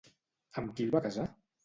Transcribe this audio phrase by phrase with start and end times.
[0.61, 1.27] Amb qui el va casar?